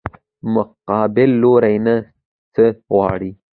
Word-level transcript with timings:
مقابل 0.53 1.29
لوري 1.43 1.75
نه 1.85 1.95
څه 2.53 2.63
غواړې؟ 2.91 3.31